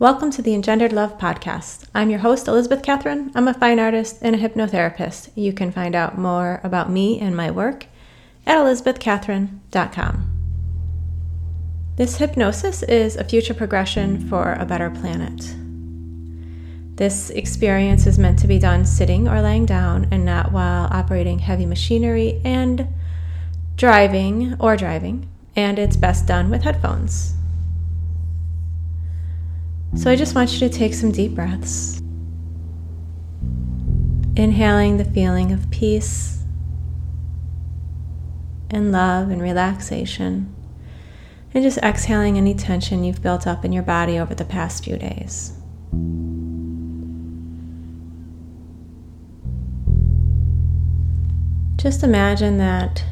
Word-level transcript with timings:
Welcome 0.00 0.30
to 0.30 0.40
the 0.40 0.54
Engendered 0.54 0.94
Love 0.94 1.18
podcast. 1.18 1.86
I'm 1.94 2.08
your 2.08 2.20
host, 2.20 2.48
Elizabeth 2.48 2.82
Catherine. 2.82 3.30
I'm 3.34 3.46
a 3.46 3.52
fine 3.52 3.78
artist 3.78 4.16
and 4.22 4.34
a 4.34 4.38
hypnotherapist. 4.38 5.28
You 5.34 5.52
can 5.52 5.70
find 5.70 5.94
out 5.94 6.16
more 6.16 6.58
about 6.64 6.90
me 6.90 7.20
and 7.20 7.36
my 7.36 7.50
work 7.50 7.84
at 8.46 8.56
elizabethcatherine.com. 8.56 10.38
This 11.96 12.16
hypnosis 12.16 12.82
is 12.84 13.16
a 13.16 13.24
future 13.24 13.52
progression 13.52 14.26
for 14.26 14.54
a 14.54 14.64
better 14.64 14.88
planet. 14.88 15.54
This 16.96 17.28
experience 17.28 18.06
is 18.06 18.18
meant 18.18 18.38
to 18.38 18.48
be 18.48 18.58
done 18.58 18.86
sitting 18.86 19.28
or 19.28 19.42
laying 19.42 19.66
down 19.66 20.08
and 20.10 20.24
not 20.24 20.50
while 20.50 20.88
operating 20.90 21.40
heavy 21.40 21.66
machinery 21.66 22.40
and 22.42 22.88
driving 23.76 24.56
or 24.60 24.78
driving, 24.78 25.28
and 25.54 25.78
it's 25.78 25.98
best 25.98 26.26
done 26.26 26.48
with 26.48 26.62
headphones. 26.62 27.34
So 29.96 30.10
I 30.10 30.16
just 30.16 30.34
want 30.34 30.52
you 30.52 30.60
to 30.60 30.68
take 30.68 30.94
some 30.94 31.10
deep 31.10 31.34
breaths. 31.34 32.00
Inhaling 34.36 34.96
the 34.96 35.04
feeling 35.04 35.52
of 35.52 35.70
peace 35.70 36.44
and 38.70 38.92
love 38.92 39.30
and 39.30 39.42
relaxation. 39.42 40.54
And 41.52 41.64
just 41.64 41.78
exhaling 41.78 42.38
any 42.38 42.54
tension 42.54 43.02
you've 43.02 43.22
built 43.22 43.46
up 43.46 43.64
in 43.64 43.72
your 43.72 43.82
body 43.82 44.18
over 44.18 44.34
the 44.34 44.44
past 44.44 44.84
few 44.84 44.96
days. 44.96 45.52
Just 51.76 52.04
imagine 52.04 52.58
that 52.58 53.04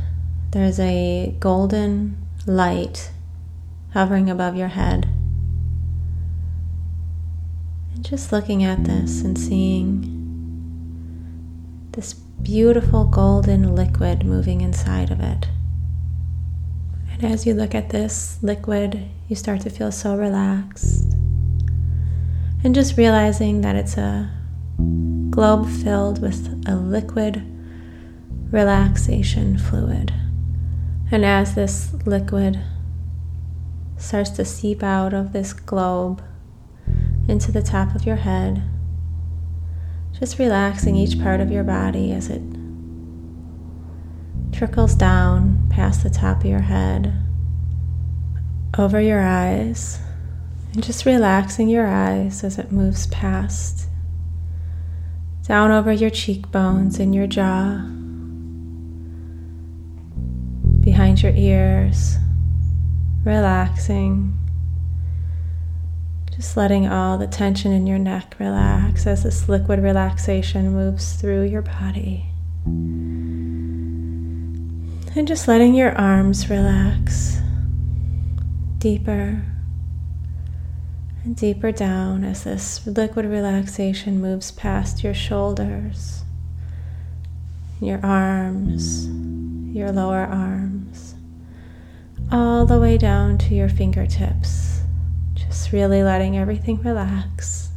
there's 0.53 0.79
a 0.79 1.35
golden 1.41 2.19
light 2.47 3.11
hovering 3.95 4.31
above 4.31 4.57
your 4.57 4.69
head. 4.69 5.08
Just 8.09 8.33
looking 8.33 8.65
at 8.65 8.85
this 8.85 9.21
and 9.21 9.37
seeing 9.37 10.01
this 11.93 12.15
beautiful 12.15 13.05
golden 13.05 13.75
liquid 13.75 14.25
moving 14.25 14.63
inside 14.63 15.11
of 15.11 15.21
it. 15.21 15.47
And 17.13 17.23
as 17.25 17.45
you 17.45 17.53
look 17.53 17.75
at 17.75 17.91
this 17.91 18.39
liquid, 18.41 19.07
you 19.29 19.37
start 19.37 19.61
to 19.61 19.69
feel 19.69 19.93
so 19.93 20.17
relaxed. 20.17 21.13
And 22.65 22.75
just 22.75 22.97
realizing 22.97 23.61
that 23.61 23.77
it's 23.77 23.99
a 23.99 24.31
globe 25.29 25.69
filled 25.69 26.23
with 26.23 26.67
a 26.67 26.77
liquid 26.77 27.43
relaxation 28.51 29.59
fluid. 29.59 30.15
And 31.11 31.27
as 31.27 31.55
this 31.55 31.93
liquid 32.07 32.59
starts 33.99 34.31
to 34.31 34.47
seep 34.47 34.83
out 34.83 35.13
of 35.13 35.35
this 35.35 35.53
globe, 35.53 36.23
into 37.29 37.53
the 37.53 37.63
top 37.63 37.95
of 37.95 38.07
your 38.07 38.17
head, 38.17 38.63
just 40.19 40.39
relaxing 40.39 40.97
each 40.97 41.21
part 41.21 41.41
of 41.41 41.53
your 41.53 41.63
body 41.63 42.11
as 42.13 42.31
it 42.31 42.43
trickles 44.51 44.95
down 44.95 45.69
past 45.71 46.03
the 46.03 46.11
top 46.11 46.39
of 46.41 46.47
your 46.47 46.63
head, 46.63 47.13
over 48.77 49.01
your 49.01 49.21
eyes, 49.21 50.01
and 50.73 50.83
just 50.83 51.05
relaxing 51.05 51.69
your 51.69 51.87
eyes 51.87 52.43
as 52.43 52.59
it 52.59 52.73
moves 52.73 53.07
past, 53.09 53.89
down 55.47 55.71
over 55.71 55.93
your 55.93 56.11
cheekbones 56.11 56.99
and 56.99 57.15
your 57.15 57.27
jaw, 57.27 57.77
behind 60.81 61.23
your 61.23 61.33
ears, 61.37 62.17
relaxing 63.25 64.37
just 66.39 66.57
letting 66.57 66.87
all 66.87 67.19
the 67.19 67.27
tension 67.27 67.73
in 67.73 67.85
your 67.85 67.99
neck 67.99 68.37
relax 68.39 69.09
as 69.09 69.25
this 69.25 69.49
liquid 69.49 69.81
relaxation 69.81 70.73
moves 70.73 71.15
through 71.15 71.43
your 71.43 71.63
body. 71.63 72.27
And 75.17 75.27
just 75.27 75.49
letting 75.49 75.75
your 75.75 75.91
arms 75.99 76.49
relax 76.49 77.41
deeper 78.79 79.43
and 81.25 81.35
deeper 81.35 81.73
down 81.73 82.23
as 82.23 82.45
this 82.45 82.87
liquid 82.87 83.27
relaxation 83.27 84.21
moves 84.21 84.53
past 84.53 85.03
your 85.03 85.15
shoulders, 85.15 86.23
your 87.81 87.99
arms, 88.07 89.09
your 89.77 89.91
lower 89.91 90.23
arms, 90.23 91.17
all 92.31 92.65
the 92.65 92.79
way 92.79 92.97
down 92.97 93.39
to 93.39 93.57
your 93.57 93.69
fingertips. 93.69 94.78
Just 95.49 95.73
really 95.73 96.03
letting 96.03 96.37
everything 96.37 96.81
relax 96.83 97.71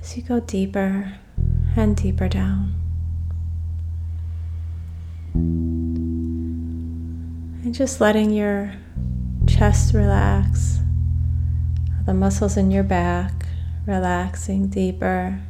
as 0.00 0.16
you 0.16 0.22
go 0.22 0.38
deeper 0.40 1.14
and 1.76 1.96
deeper 1.96 2.28
down. 2.28 2.74
And 7.62 7.74
just 7.74 8.00
letting 8.00 8.30
your 8.30 8.74
chest 9.46 9.94
relax, 9.94 10.80
the 12.04 12.12
muscles 12.14 12.56
in 12.56 12.70
your 12.70 12.84
back 12.84 13.32
relaxing 13.86 14.68
deeper 14.68 15.40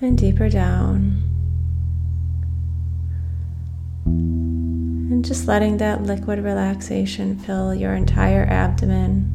and 0.00 0.18
deeper 0.18 0.48
down. 0.48 1.22
Just 5.20 5.46
letting 5.46 5.76
that 5.76 6.02
liquid 6.02 6.38
relaxation 6.42 7.38
fill 7.38 7.74
your 7.74 7.94
entire 7.94 8.44
abdomen, 8.44 9.30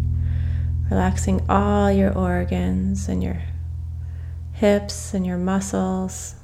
relaxing 0.89 1.45
all 1.47 1.91
your 1.91 2.17
organs 2.17 3.07
and 3.07 3.23
your 3.23 3.41
hips 4.53 5.13
and 5.13 5.25
your 5.25 5.37
muscles. 5.37 6.35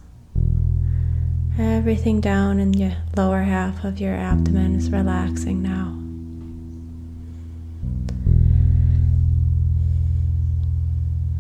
Everything 1.58 2.22
down 2.22 2.60
in 2.60 2.72
the 2.72 2.96
lower 3.18 3.42
half 3.42 3.84
of 3.84 4.00
your 4.00 4.14
abdomen 4.14 4.76
is 4.76 4.90
relaxing 4.90 5.62
now. 5.62 5.98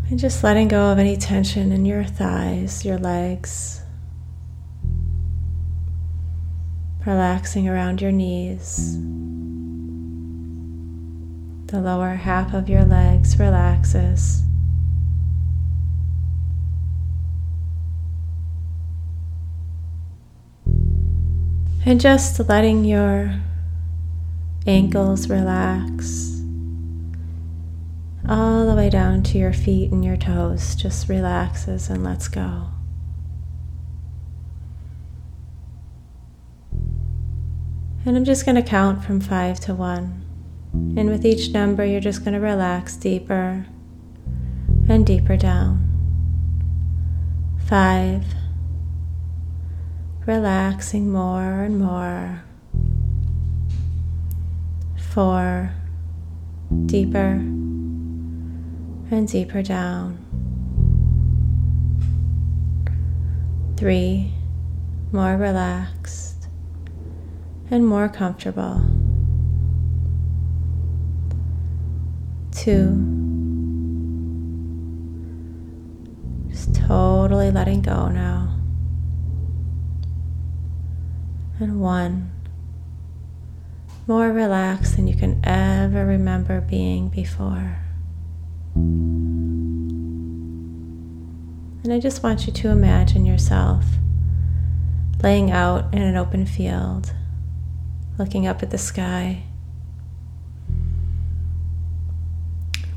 And 0.09 0.19
just 0.19 0.43
letting 0.43 0.67
go 0.67 0.91
of 0.91 0.99
any 0.99 1.15
tension 1.15 1.71
in 1.71 1.85
your 1.85 2.03
thighs, 2.03 2.83
your 2.83 2.97
legs, 2.97 3.80
relaxing 7.05 7.67
around 7.67 8.01
your 8.01 8.11
knees. 8.11 8.97
The 11.67 11.81
lower 11.81 12.15
half 12.15 12.53
of 12.53 12.69
your 12.69 12.83
legs 12.83 13.39
relaxes. 13.39 14.43
And 21.83 21.99
just 21.99 22.39
letting 22.47 22.85
your 22.85 23.41
ankles 24.67 25.29
relax 25.29 26.41
all 28.29 28.67
the 28.67 28.75
way 28.75 28.89
down 28.89 29.23
to 29.23 29.37
your 29.37 29.51
feet 29.51 29.91
and 29.91 30.05
your 30.05 30.17
toes 30.17 30.75
just 30.75 31.09
relaxes 31.09 31.89
and 31.89 32.03
lets 32.03 32.27
go. 32.27 32.67
And 38.03 38.17
I'm 38.17 38.25
just 38.25 38.45
going 38.45 38.55
to 38.55 38.63
count 38.63 39.03
from 39.03 39.21
five 39.21 39.59
to 39.61 39.75
one. 39.75 40.25
And 40.73 41.07
with 41.07 41.23
each 41.23 41.51
number, 41.51 41.85
you're 41.85 41.99
just 42.01 42.25
going 42.25 42.33
to 42.33 42.39
relax 42.39 42.95
deeper 42.95 43.67
and 44.89 45.05
deeper 45.05 45.37
down. 45.37 45.87
Five. 47.67 48.25
Relaxing 50.25 51.11
more 51.11 51.61
and 51.61 51.79
more. 51.79 52.43
Four. 54.97 55.73
Deeper 56.87 57.39
and 59.11 59.27
deeper 59.27 59.61
down. 59.61 60.17
Three. 63.77 64.33
More 65.11 65.37
relaxed 65.37 66.30
and 67.71 67.87
more 67.87 68.09
comfortable. 68.09 68.83
Two, 72.51 72.97
just 76.49 76.75
totally 76.75 77.49
letting 77.49 77.81
go 77.81 78.09
now. 78.09 78.59
And 81.59 81.79
one, 81.79 82.29
more 84.05 84.33
relaxed 84.33 84.97
than 84.97 85.07
you 85.07 85.15
can 85.15 85.39
ever 85.45 86.05
remember 86.05 86.59
being 86.59 87.07
before. 87.07 87.77
And 91.83 91.93
I 91.93 91.99
just 91.99 92.21
want 92.21 92.45
you 92.47 92.53
to 92.53 92.67
imagine 92.69 93.25
yourself 93.25 93.85
laying 95.23 95.51
out 95.51 95.93
in 95.93 96.01
an 96.01 96.17
open 96.17 96.45
field 96.45 97.13
looking 98.17 98.47
up 98.47 98.61
at 98.63 98.69
the 98.71 98.77
sky. 98.77 99.43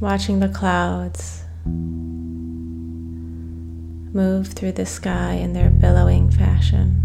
watching 0.04 0.40
the 0.40 0.48
clouds 0.48 1.44
move 4.12 4.48
through 4.48 4.72
the 4.72 4.84
sky 4.84 5.32
in 5.32 5.54
their 5.54 5.70
billowing 5.70 6.30
fashion. 6.30 7.00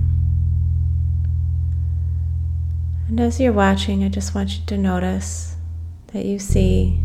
And 3.07 3.21
as 3.21 3.39
you're 3.39 3.53
watching, 3.53 4.03
I 4.03 4.09
just 4.09 4.35
want 4.35 4.57
you 4.57 4.65
to 4.67 4.77
notice 4.77 5.55
that 6.07 6.25
you 6.25 6.39
see 6.39 6.99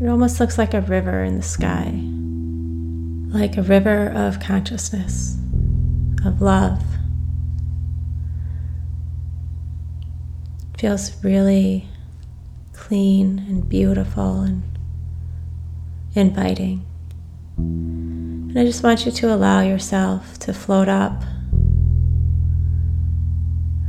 it 0.00 0.08
almost 0.08 0.40
looks 0.40 0.56
like 0.56 0.72
a 0.72 0.80
river 0.80 1.22
in 1.22 1.36
the 1.36 1.42
sky, 1.42 1.92
like 3.38 3.58
a 3.58 3.62
river 3.62 4.08
of 4.08 4.40
consciousness, 4.40 5.36
of 6.24 6.40
love. 6.40 6.82
Feels 10.80 11.22
really 11.22 11.86
clean 12.72 13.38
and 13.40 13.68
beautiful 13.68 14.40
and 14.40 14.62
inviting. 16.14 16.86
And 17.58 18.58
I 18.58 18.64
just 18.64 18.82
want 18.82 19.04
you 19.04 19.12
to 19.12 19.34
allow 19.34 19.60
yourself 19.60 20.38
to 20.38 20.54
float 20.54 20.88
up 20.88 21.22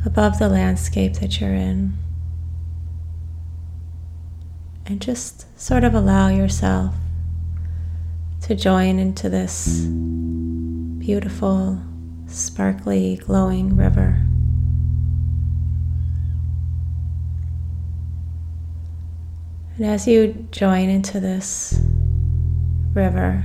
above 0.06 0.38
the 0.38 0.50
landscape 0.50 1.14
that 1.22 1.40
you're 1.40 1.54
in. 1.54 1.98
And 4.86 5.00
just 5.00 5.46
sort 5.58 5.86
of 5.86 5.94
allow 5.94 6.28
yourself 6.28 6.94
to 8.42 8.54
join 8.54 9.00
into 9.00 9.30
this 9.30 9.86
beautiful, 11.00 11.82
sparkly, 12.28 13.16
glowing 13.16 13.78
river. 13.78 14.26
And 19.82 19.90
as 19.90 20.08
you 20.08 20.48
join 20.52 20.90
into 20.90 21.20
this 21.20 21.80
river, 22.94 23.44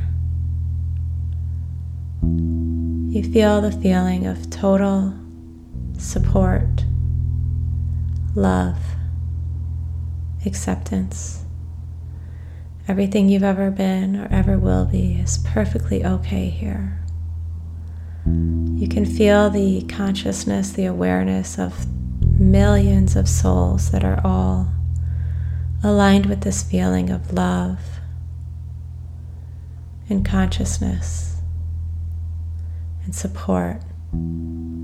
you 2.22 3.22
feel 3.32 3.62
the 3.62 3.72
feeling 3.72 4.26
of 4.26 4.50
total 4.50 5.14
support, 5.96 6.84
love, 8.34 8.76
acceptance. 10.44 11.42
Everything 12.86 13.30
you've 13.30 13.42
ever 13.42 13.70
been 13.70 14.14
or 14.16 14.28
ever 14.30 14.58
will 14.58 14.84
be 14.84 15.14
is 15.14 15.38
perfectly 15.38 16.04
okay 16.04 16.50
here. 16.50 17.02
You 18.26 18.88
can 18.88 19.06
feel 19.06 19.48
the 19.48 19.86
consciousness, 19.88 20.72
the 20.72 20.84
awareness 20.84 21.58
of 21.58 21.86
millions 22.38 23.16
of 23.16 23.26
souls 23.26 23.90
that 23.90 24.04
are 24.04 24.20
all 24.22 24.70
aligned 25.86 26.26
with 26.26 26.40
this 26.40 26.64
feeling 26.64 27.10
of 27.10 27.32
love 27.32 27.78
and 30.08 30.24
consciousness 30.24 31.36
and 33.04 33.14
support. 33.14 33.80
And 34.12 34.74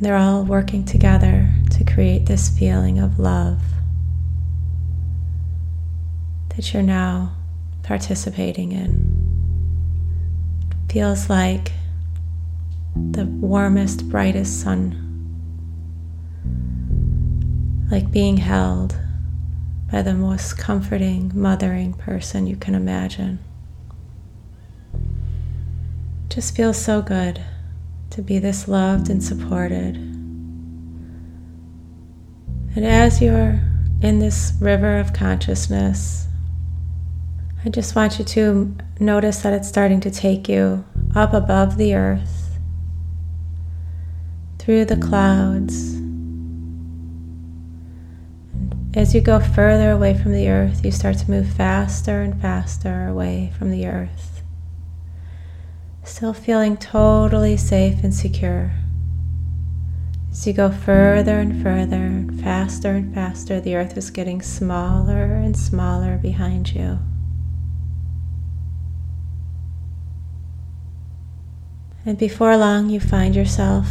they're 0.00 0.16
all 0.16 0.44
working 0.44 0.86
together 0.86 1.50
to 1.72 1.84
create 1.84 2.24
this 2.24 2.48
feeling 2.48 2.98
of 2.98 3.18
love 3.18 3.60
that 6.56 6.72
you're 6.72 6.82
now 6.82 7.36
participating 7.82 8.72
in. 8.72 9.18
Feels 10.90 11.28
like 11.28 11.72
the 12.96 13.26
warmest, 13.26 14.08
brightest 14.08 14.62
sun 14.62 15.11
like 17.92 18.10
being 18.10 18.38
held 18.38 18.96
by 19.90 20.00
the 20.00 20.14
most 20.14 20.56
comforting, 20.56 21.30
mothering 21.34 21.92
person 21.92 22.46
you 22.46 22.56
can 22.56 22.74
imagine. 22.74 23.38
Just 26.30 26.56
feels 26.56 26.82
so 26.82 27.02
good 27.02 27.44
to 28.08 28.22
be 28.22 28.38
this 28.38 28.66
loved 28.66 29.10
and 29.10 29.22
supported. 29.22 29.96
And 32.74 32.86
as 32.86 33.20
you're 33.20 33.60
in 34.00 34.20
this 34.20 34.54
river 34.58 34.98
of 34.98 35.12
consciousness, 35.12 36.28
I 37.62 37.68
just 37.68 37.94
want 37.94 38.18
you 38.18 38.24
to 38.24 38.74
notice 39.00 39.42
that 39.42 39.52
it's 39.52 39.68
starting 39.68 40.00
to 40.00 40.10
take 40.10 40.48
you 40.48 40.82
up 41.14 41.34
above 41.34 41.76
the 41.76 41.94
earth, 41.94 42.58
through 44.58 44.86
the 44.86 44.96
clouds 44.96 46.01
as 48.94 49.14
you 49.14 49.20
go 49.20 49.40
further 49.40 49.90
away 49.90 50.16
from 50.16 50.32
the 50.32 50.48
earth, 50.48 50.84
you 50.84 50.90
start 50.90 51.16
to 51.18 51.30
move 51.30 51.48
faster 51.48 52.20
and 52.20 52.40
faster 52.40 53.06
away 53.08 53.52
from 53.58 53.70
the 53.70 53.86
earth. 53.86 54.42
Still 56.04 56.34
feeling 56.34 56.76
totally 56.76 57.56
safe 57.56 58.04
and 58.04 58.14
secure. 58.14 58.72
As 60.30 60.46
you 60.46 60.52
go 60.52 60.70
further 60.70 61.38
and 61.38 61.62
further 61.62 61.96
and 61.96 62.40
faster 62.42 62.90
and 62.90 63.14
faster, 63.14 63.60
the 63.60 63.76
earth 63.76 63.96
is 63.96 64.10
getting 64.10 64.42
smaller 64.42 65.24
and 65.24 65.56
smaller 65.56 66.18
behind 66.18 66.74
you. 66.74 66.98
And 72.04 72.18
before 72.18 72.56
long, 72.56 72.90
you 72.90 72.98
find 72.98 73.36
yourself 73.36 73.86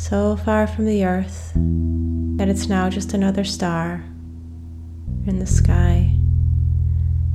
so 0.00 0.34
far 0.34 0.66
from 0.66 0.86
the 0.86 1.04
earth 1.04 1.52
that 1.54 2.48
it's 2.48 2.68
now 2.68 2.88
just 2.88 3.12
another 3.12 3.44
star 3.44 4.02
in 5.26 5.38
the 5.38 5.46
sky. 5.46 6.16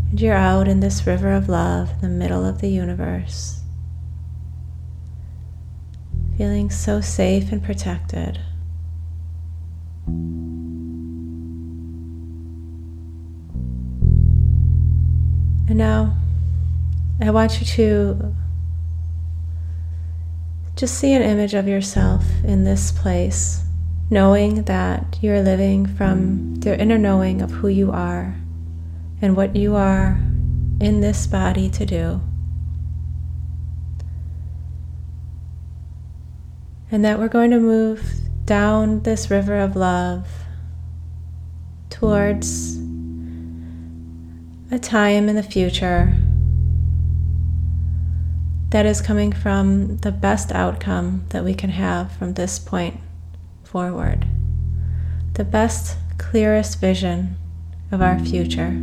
And 0.10 0.20
you're 0.20 0.34
out 0.34 0.68
in 0.68 0.80
this 0.80 1.06
river 1.06 1.32
of 1.32 1.48
love 1.48 1.92
in 1.92 2.02
the 2.02 2.10
middle 2.10 2.44
of 2.44 2.62
the 2.62 2.68
universe, 2.68 3.62
feeling 6.38 6.72
so 6.72 7.02
safe 7.02 7.52
and 7.52 7.64
protected. 7.64 8.40
And 15.68 15.78
now 15.78 16.18
I 17.22 17.30
want 17.30 17.60
you 17.60 17.68
to 17.68 18.36
just 20.76 21.00
see 21.00 21.14
an 21.14 21.22
image 21.22 21.54
of 21.54 21.68
yourself 21.68 22.26
in 22.44 22.66
this 22.66 22.92
place 22.92 23.64
knowing 24.10 24.64
that 24.64 25.18
you're 25.22 25.42
living 25.42 25.86
from 25.86 26.56
the 26.56 26.80
inner 26.80 26.98
knowing 26.98 27.42
of 27.42 27.50
who 27.50 27.68
you 27.68 27.92
are 27.92 28.36
and 29.22 29.36
what 29.36 29.56
you 29.56 29.76
are 29.76 30.20
in 30.80 31.00
this 31.00 31.26
body 31.26 31.70
to 31.70 31.86
do. 31.86 32.22
And 36.92 37.04
that 37.04 37.18
we're 37.18 37.30
going 37.30 37.52
to 37.52 37.60
move 37.60 38.04
down 38.46 39.02
this 39.04 39.32
river 39.32 39.58
of 39.58 39.76
love 39.76 40.28
towards 41.90 42.76
a 44.72 44.78
time 44.80 45.30
in 45.30 45.36
the 45.36 45.44
future 45.44 46.16
that 48.70 48.86
is 48.86 49.02
coming 49.02 49.32
from 49.32 49.98
the 49.98 50.12
best 50.12 50.52
outcome 50.52 51.26
that 51.30 51.44
we 51.44 51.54
can 51.54 51.70
have 51.70 52.12
from 52.12 52.34
this 52.34 52.60
point 52.60 53.00
forward, 53.64 54.26
the 55.34 55.44
best, 55.44 55.98
clearest 56.18 56.80
vision 56.80 57.38
of 57.92 58.02
our 58.02 58.20
future. 58.20 58.82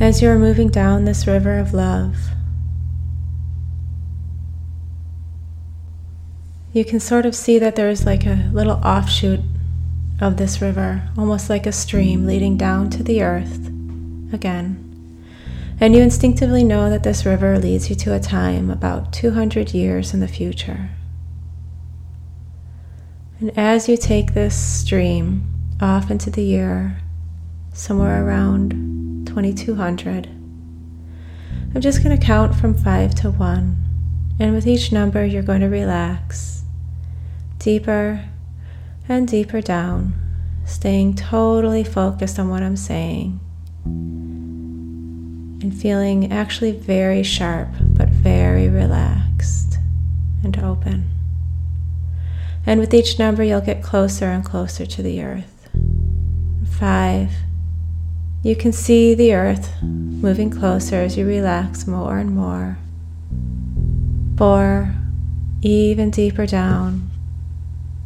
As 0.00 0.22
you 0.22 0.28
are 0.30 0.38
moving 0.38 0.68
down 0.68 1.04
this 1.04 1.26
river 1.26 1.58
of 1.58 1.74
love, 1.74 2.16
you 6.72 6.84
can 6.84 7.00
sort 7.00 7.26
of 7.26 7.34
see 7.34 7.58
that 7.58 7.76
there 7.76 7.90
is 7.90 8.06
like 8.06 8.24
a 8.24 8.48
little 8.52 8.80
offshoot 8.84 9.40
of 10.20 10.36
this 10.36 10.60
river, 10.60 11.08
almost 11.16 11.48
like 11.48 11.66
a 11.66 11.72
stream 11.72 12.26
leading 12.26 12.56
down 12.56 12.90
to 12.90 13.02
the 13.02 13.22
earth 13.22 13.68
again. 14.32 14.87
And 15.80 15.94
you 15.94 16.02
instinctively 16.02 16.64
know 16.64 16.90
that 16.90 17.04
this 17.04 17.24
river 17.24 17.56
leads 17.56 17.88
you 17.88 17.94
to 17.96 18.12
a 18.12 18.18
time 18.18 18.68
about 18.68 19.12
200 19.12 19.72
years 19.72 20.12
in 20.12 20.18
the 20.18 20.26
future. 20.26 20.90
And 23.38 23.56
as 23.56 23.88
you 23.88 23.96
take 23.96 24.34
this 24.34 24.56
stream 24.56 25.46
off 25.80 26.10
into 26.10 26.30
the 26.30 26.42
year, 26.42 26.98
somewhere 27.72 28.26
around 28.26 29.28
2200, 29.28 30.26
I'm 30.26 31.80
just 31.80 32.02
going 32.02 32.18
to 32.18 32.26
count 32.26 32.56
from 32.56 32.74
five 32.74 33.14
to 33.16 33.30
one. 33.30 33.76
And 34.40 34.52
with 34.52 34.66
each 34.66 34.90
number, 34.90 35.24
you're 35.24 35.44
going 35.44 35.60
to 35.60 35.68
relax 35.68 36.64
deeper 37.60 38.24
and 39.08 39.28
deeper 39.28 39.60
down, 39.60 40.14
staying 40.64 41.14
totally 41.14 41.84
focused 41.84 42.40
on 42.40 42.48
what 42.48 42.64
I'm 42.64 42.76
saying 42.76 43.38
and 45.60 45.74
feeling 45.74 46.32
actually 46.32 46.72
very 46.72 47.22
sharp 47.22 47.68
but 47.80 48.08
very 48.08 48.68
relaxed 48.68 49.78
and 50.44 50.58
open. 50.58 51.10
And 52.66 52.80
with 52.80 52.92
each 52.92 53.18
number, 53.18 53.42
you'll 53.42 53.60
get 53.60 53.82
closer 53.82 54.26
and 54.26 54.44
closer 54.44 54.84
to 54.84 55.02
the 55.02 55.22
earth. 55.22 55.68
Five. 56.78 57.32
You 58.42 58.54
can 58.54 58.72
see 58.72 59.14
the 59.14 59.34
earth 59.34 59.72
moving 59.82 60.50
closer 60.50 60.96
as 60.96 61.16
you 61.16 61.26
relax 61.26 61.86
more 61.86 62.18
and 62.18 62.36
more. 62.36 62.78
Four. 64.36 64.94
Even 65.62 66.10
deeper 66.10 66.46
down. 66.46 67.10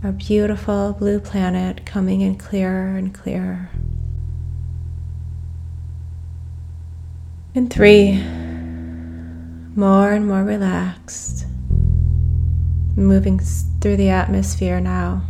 Our 0.02 0.12
beautiful 0.12 0.96
blue 0.98 1.20
planet 1.20 1.84
coming 1.84 2.22
in 2.22 2.36
clearer 2.36 2.96
and 2.96 3.12
clearer. 3.12 3.68
And 7.54 7.70
three. 7.70 8.12
More 9.74 10.12
and 10.12 10.26
more 10.26 10.44
relaxed 10.44 11.46
moving 12.96 13.38
through 13.38 13.96
the 13.96 14.10
atmosphere 14.10 14.80
now, 14.80 15.22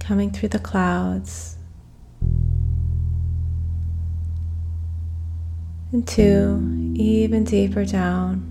coming 0.00 0.30
through 0.30 0.48
the 0.48 0.58
clouds. 0.58 1.56
And 5.92 6.06
two, 6.06 6.92
even 6.94 7.44
deeper 7.44 7.84
down, 7.84 8.44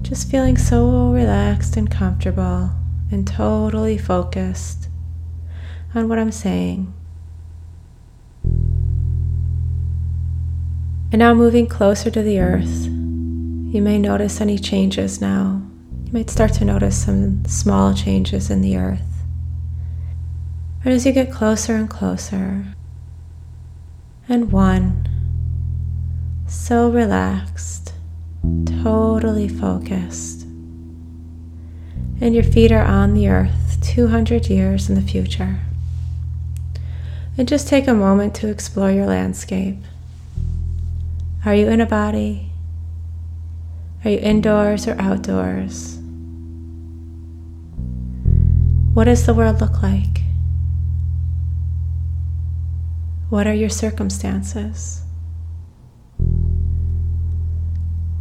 just 0.00 0.30
feeling 0.30 0.56
so 0.56 1.10
relaxed 1.10 1.76
and 1.76 1.90
comfortable 1.90 2.70
and 3.10 3.26
totally 3.26 3.98
focused 3.98 4.88
on 5.94 6.08
what 6.08 6.18
I'm 6.18 6.32
saying. 6.32 6.94
And 11.10 11.20
now 11.20 11.32
moving 11.32 11.66
closer 11.66 12.10
to 12.10 12.22
the 12.22 12.38
earth. 12.38 12.84
You 12.84 13.80
may 13.82 13.98
notice 13.98 14.40
any 14.40 14.58
changes 14.58 15.20
now. 15.20 15.62
You 16.04 16.12
might 16.12 16.30
start 16.30 16.52
to 16.54 16.64
notice 16.64 17.04
some 17.04 17.44
small 17.46 17.94
changes 17.94 18.50
in 18.50 18.60
the 18.60 18.76
earth. 18.76 19.24
But 20.84 20.92
as 20.92 21.06
you 21.06 21.12
get 21.12 21.32
closer 21.32 21.76
and 21.76 21.88
closer, 21.88 22.64
and 24.28 24.52
one, 24.52 25.08
so 26.46 26.90
relaxed, 26.90 27.94
totally 28.82 29.48
focused, 29.48 30.42
and 32.20 32.34
your 32.34 32.44
feet 32.44 32.72
are 32.72 32.84
on 32.84 33.14
the 33.14 33.28
earth 33.28 33.78
200 33.82 34.48
years 34.48 34.88
in 34.88 34.94
the 34.94 35.02
future. 35.02 35.60
And 37.36 37.48
just 37.48 37.68
take 37.68 37.86
a 37.86 37.94
moment 37.94 38.34
to 38.36 38.48
explore 38.48 38.90
your 38.90 39.06
landscape. 39.06 39.78
Are 41.48 41.54
you 41.54 41.68
in 41.68 41.80
a 41.80 41.86
body? 41.86 42.52
Are 44.04 44.10
you 44.10 44.18
indoors 44.18 44.86
or 44.86 45.00
outdoors? 45.00 45.96
What 48.92 49.04
does 49.04 49.24
the 49.24 49.32
world 49.32 49.62
look 49.62 49.82
like? 49.82 50.20
What 53.30 53.46
are 53.46 53.54
your 53.54 53.70
circumstances? 53.70 55.00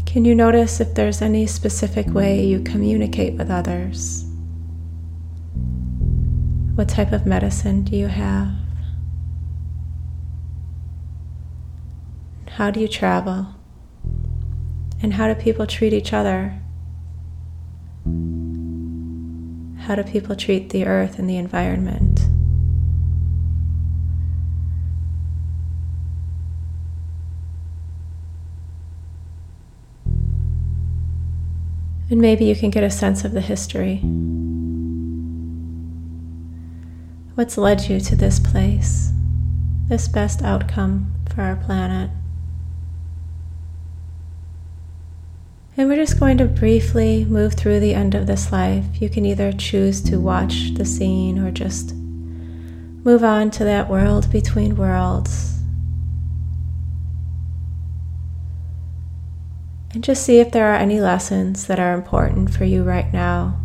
Can 0.05 0.23
you 0.23 0.33
notice 0.33 0.79
if 0.79 0.95
there's 0.95 1.21
any 1.21 1.47
specific 1.47 2.07
way 2.13 2.45
you 2.45 2.61
communicate 2.61 3.33
with 3.33 3.51
others? 3.51 4.23
What 6.75 6.87
type 6.87 7.11
of 7.11 7.25
medicine 7.25 7.83
do 7.83 7.97
you 7.97 8.07
have? 8.07 8.66
How 12.57 12.71
do 12.71 12.79
you 12.79 12.87
travel? 12.87 13.53
And 15.03 15.13
how 15.13 15.31
do 15.31 15.39
people 15.39 15.67
treat 15.67 15.93
each 15.93 16.11
other? 16.11 16.59
How 19.85 19.93
do 19.93 20.01
people 20.01 20.35
treat 20.35 20.71
the 20.71 20.87
earth 20.87 21.19
and 21.19 21.29
the 21.29 21.37
environment? 21.37 22.21
And 32.09 32.19
maybe 32.19 32.45
you 32.45 32.55
can 32.55 32.71
get 32.71 32.83
a 32.83 32.89
sense 32.89 33.23
of 33.23 33.33
the 33.33 33.41
history. 33.41 33.97
What's 37.35 37.55
led 37.55 37.87
you 37.87 37.99
to 37.99 38.15
this 38.15 38.39
place, 38.39 39.11
this 39.89 40.07
best 40.07 40.41
outcome 40.41 41.13
for 41.29 41.43
our 41.43 41.55
planet? 41.55 42.09
And 45.79 45.87
we're 45.87 45.95
just 45.95 46.19
going 46.19 46.39
to 46.39 46.45
briefly 46.45 47.23
move 47.25 47.53
through 47.53 47.79
the 47.79 47.93
end 47.93 48.15
of 48.15 48.25
this 48.25 48.51
life. 48.51 48.99
You 48.99 49.09
can 49.09 49.27
either 49.27 49.51
choose 49.51 50.01
to 50.01 50.19
watch 50.19 50.73
the 50.73 50.85
scene 50.85 51.37
or 51.37 51.51
just 51.51 51.93
move 51.93 53.23
on 53.23 53.51
to 53.51 53.63
that 53.63 53.87
world 53.87 54.31
between 54.31 54.75
worlds. 54.75 55.59
And 59.93 60.03
just 60.03 60.23
see 60.23 60.39
if 60.39 60.51
there 60.51 60.65
are 60.65 60.75
any 60.75 60.99
lessons 60.99 61.67
that 61.67 61.79
are 61.79 61.93
important 61.93 62.49
for 62.49 62.65
you 62.65 62.83
right 62.83 63.13
now. 63.13 63.59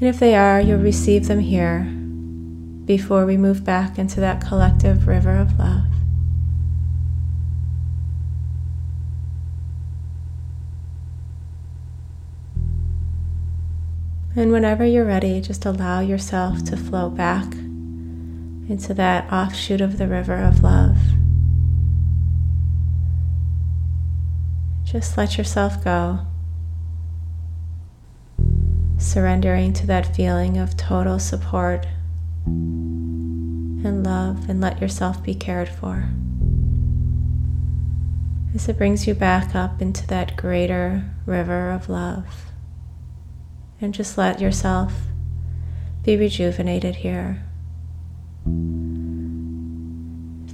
And 0.00 0.08
if 0.08 0.18
they 0.18 0.34
are, 0.34 0.62
you'll 0.62 0.80
receive 0.80 1.28
them 1.28 1.40
here 1.40 1.84
before 2.86 3.26
we 3.26 3.36
move 3.36 3.64
back 3.64 3.98
into 3.98 4.18
that 4.20 4.42
collective 4.42 5.06
river 5.06 5.36
of 5.36 5.58
love. 5.58 5.91
And 14.34 14.50
whenever 14.50 14.86
you're 14.86 15.04
ready, 15.04 15.42
just 15.42 15.66
allow 15.66 16.00
yourself 16.00 16.64
to 16.64 16.76
flow 16.76 17.10
back 17.10 17.52
into 17.52 18.94
that 18.94 19.30
offshoot 19.30 19.82
of 19.82 19.98
the 19.98 20.08
river 20.08 20.36
of 20.36 20.62
love. 20.62 20.96
Just 24.84 25.18
let 25.18 25.36
yourself 25.36 25.84
go, 25.84 26.20
surrendering 28.96 29.74
to 29.74 29.86
that 29.86 30.16
feeling 30.16 30.56
of 30.56 30.78
total 30.78 31.18
support 31.18 31.86
and 32.46 34.02
love, 34.02 34.48
and 34.48 34.62
let 34.62 34.80
yourself 34.80 35.22
be 35.22 35.34
cared 35.34 35.68
for. 35.68 36.08
As 38.54 38.66
it 38.66 38.78
brings 38.78 39.06
you 39.06 39.14
back 39.14 39.54
up 39.54 39.82
into 39.82 40.06
that 40.06 40.38
greater 40.38 41.04
river 41.26 41.70
of 41.70 41.90
love 41.90 42.51
and 43.82 43.92
just 43.92 44.16
let 44.16 44.40
yourself 44.40 44.92
be 46.04 46.16
rejuvenated 46.16 46.96
here. 46.96 47.42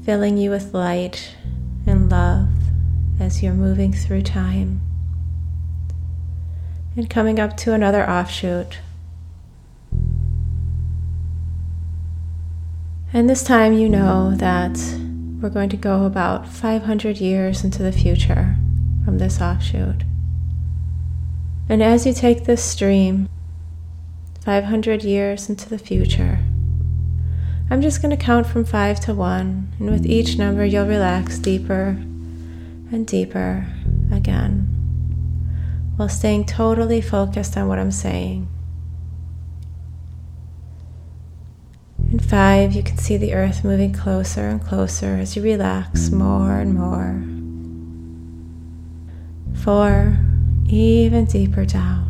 Filling 0.04 0.38
you 0.38 0.50
with 0.50 0.72
light 0.72 1.34
and 1.86 2.10
love 2.10 2.48
as 3.20 3.42
you're 3.42 3.52
moving 3.52 3.92
through 3.92 4.22
time. 4.22 4.80
And 6.96 7.08
coming 7.08 7.38
up 7.38 7.56
to 7.58 7.72
another 7.72 8.08
offshoot. 8.08 8.78
And 13.12 13.28
this 13.28 13.42
time 13.42 13.72
you 13.72 13.88
know 13.88 14.34
that 14.36 14.78
we're 15.40 15.50
going 15.50 15.68
to 15.70 15.76
go 15.76 16.04
about 16.04 16.48
500 16.48 17.18
years 17.18 17.62
into 17.64 17.82
the 17.82 17.92
future 17.92 18.56
from 19.04 19.18
this 19.18 19.40
offshoot. 19.40 20.02
And 21.68 21.82
as 21.82 22.06
you 22.06 22.12
take 22.14 22.44
this 22.44 22.64
stream 22.64 23.28
500 24.44 25.04
years 25.04 25.50
into 25.50 25.68
the 25.68 25.78
future, 25.78 26.38
I'm 27.70 27.82
just 27.82 28.00
going 28.00 28.16
to 28.16 28.24
count 28.24 28.46
from 28.46 28.64
five 28.64 28.98
to 29.00 29.14
one, 29.14 29.74
and 29.78 29.90
with 29.90 30.06
each 30.06 30.38
number, 30.38 30.64
you'll 30.64 30.86
relax 30.86 31.38
deeper 31.38 31.98
and 32.90 33.06
deeper 33.06 33.66
again 34.10 34.74
while 35.96 36.08
staying 36.08 36.46
totally 36.46 37.00
focused 37.00 37.56
on 37.56 37.68
what 37.68 37.78
I'm 37.78 37.90
saying. 37.90 38.48
In 42.10 42.20
five, 42.20 42.72
you 42.72 42.82
can 42.82 42.96
see 42.96 43.18
the 43.18 43.34
earth 43.34 43.64
moving 43.64 43.92
closer 43.92 44.48
and 44.48 44.64
closer 44.64 45.16
as 45.16 45.36
you 45.36 45.42
relax 45.42 46.10
more 46.10 46.58
and 46.60 46.74
more. 46.74 47.22
Four, 49.62 50.18
even 50.68 51.24
deeper 51.24 51.64
down. 51.64 52.04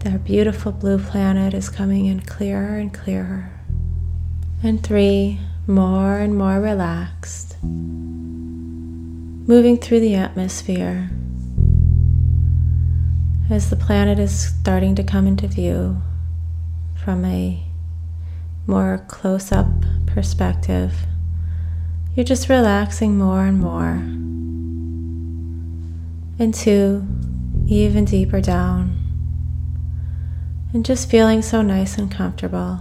Their 0.00 0.18
beautiful 0.18 0.72
blue 0.72 0.98
planet 0.98 1.54
is 1.54 1.68
coming 1.68 2.06
in 2.06 2.20
clearer 2.20 2.76
and 2.76 2.92
clearer. 2.92 3.52
And 4.62 4.82
three, 4.82 5.38
more 5.66 6.18
and 6.18 6.36
more 6.36 6.60
relaxed, 6.60 7.56
moving 7.62 9.78
through 9.78 10.00
the 10.00 10.16
atmosphere 10.16 11.10
as 13.50 13.70
the 13.70 13.76
planet 13.76 14.18
is 14.18 14.48
starting 14.48 14.94
to 14.94 15.02
come 15.02 15.26
into 15.26 15.48
view 15.48 16.00
from 16.94 17.24
a 17.24 17.64
more 18.66 19.04
close 19.08 19.52
up 19.52 19.66
perspective. 20.06 20.94
You're 22.14 22.24
just 22.24 22.48
relaxing 22.48 23.18
more 23.18 23.44
and 23.44 23.58
more. 23.58 24.02
And 26.40 26.54
two, 26.54 27.06
even 27.66 28.06
deeper 28.06 28.40
down, 28.40 28.96
and 30.72 30.86
just 30.86 31.10
feeling 31.10 31.42
so 31.42 31.60
nice 31.60 31.98
and 31.98 32.10
comfortable. 32.10 32.80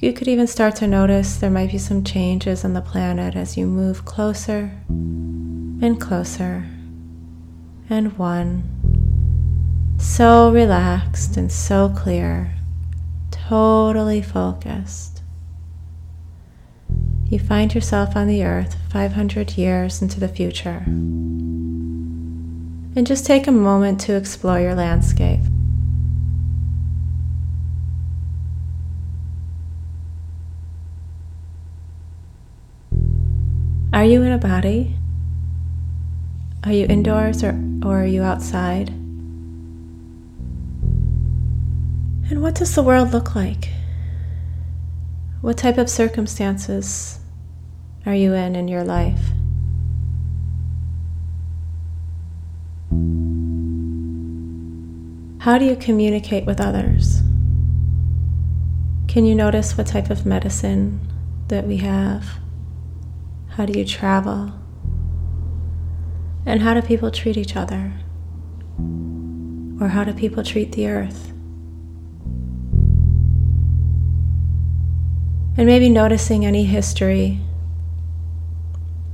You 0.00 0.12
could 0.12 0.26
even 0.26 0.48
start 0.48 0.74
to 0.76 0.88
notice 0.88 1.36
there 1.36 1.48
might 1.48 1.70
be 1.70 1.78
some 1.78 2.02
changes 2.02 2.64
on 2.64 2.72
the 2.72 2.80
planet 2.80 3.36
as 3.36 3.56
you 3.56 3.66
move 3.66 4.04
closer 4.04 4.72
and 4.88 6.00
closer, 6.00 6.66
and 7.88 8.18
one. 8.18 9.96
So 10.00 10.50
relaxed 10.50 11.36
and 11.36 11.52
so 11.52 11.88
clear, 11.88 12.52
totally 13.30 14.22
focused. 14.22 15.19
You 17.30 17.38
find 17.38 17.72
yourself 17.72 18.16
on 18.16 18.26
the 18.26 18.42
earth 18.42 18.74
500 18.90 19.56
years 19.56 20.02
into 20.02 20.18
the 20.18 20.26
future. 20.26 20.82
And 22.96 23.06
just 23.06 23.24
take 23.24 23.46
a 23.46 23.52
moment 23.52 24.00
to 24.00 24.16
explore 24.16 24.58
your 24.58 24.74
landscape. 24.74 25.38
Are 33.92 34.04
you 34.04 34.24
in 34.24 34.32
a 34.32 34.38
body? 34.38 34.96
Are 36.64 36.72
you 36.72 36.86
indoors 36.86 37.44
or, 37.44 37.56
or 37.84 38.02
are 38.02 38.06
you 38.06 38.24
outside? 38.24 38.88
And 42.28 42.42
what 42.42 42.56
does 42.56 42.74
the 42.74 42.82
world 42.82 43.12
look 43.12 43.36
like? 43.36 43.68
What 45.42 45.58
type 45.58 45.78
of 45.78 45.88
circumstances 45.88 47.19
are 48.06 48.14
you 48.14 48.32
in 48.34 48.56
in 48.56 48.68
your 48.68 48.84
life? 48.84 49.20
How 55.40 55.58
do 55.58 55.64
you 55.64 55.76
communicate 55.76 56.44
with 56.44 56.60
others? 56.60 57.22
Can 59.08 59.24
you 59.24 59.34
notice 59.34 59.76
what 59.76 59.86
type 59.86 60.10
of 60.10 60.24
medicine 60.24 61.00
that 61.48 61.66
we 61.66 61.78
have? 61.78 62.24
How 63.48 63.66
do 63.66 63.78
you 63.78 63.84
travel? 63.84 64.52
And 66.46 66.62
how 66.62 66.74
do 66.74 66.82
people 66.82 67.10
treat 67.10 67.36
each 67.36 67.56
other? 67.56 67.92
Or 69.80 69.88
how 69.88 70.04
do 70.04 70.12
people 70.12 70.42
treat 70.42 70.72
the 70.72 70.88
earth? 70.88 71.32
And 75.56 75.66
maybe 75.66 75.88
noticing 75.88 76.46
any 76.46 76.64
history 76.64 77.40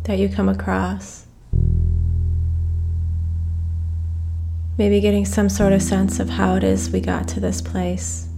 that 0.06 0.18
you 0.18 0.28
come 0.28 0.48
across. 0.48 1.26
Maybe 4.78 5.00
getting 5.00 5.24
some 5.24 5.48
sort 5.48 5.72
of 5.72 5.82
sense 5.82 6.20
of 6.20 6.28
how 6.28 6.54
it 6.54 6.62
is 6.62 6.90
we 6.90 7.00
got 7.00 7.26
to 7.28 7.40
this 7.40 7.60
place. 7.60 8.28